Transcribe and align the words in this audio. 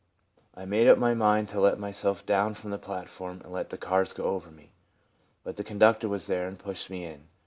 I 0.55 0.65
made 0.65 0.87
up 0.87 0.97
my 0.97 1.13
mind 1.13 1.49
to 1.49 1.59
let 1.59 1.77
myself 1.77 2.25
down 2.25 2.55
from 2.55 2.71
the 2.71 2.79
plat 2.79 3.07
form 3.07 3.41
and 3.43 3.53
let 3.53 3.69
the 3.69 3.77
cars 3.77 4.13
go 4.13 4.23
over 4.23 4.49
me. 4.49 4.71
But 5.43 5.57
the 5.57 5.63
conductor 5.63 6.09
was 6.09 6.25
there 6.25 6.47
and 6.47 6.57
pushed 6.57 6.89
me 6.89 7.05
in. 7.05 7.27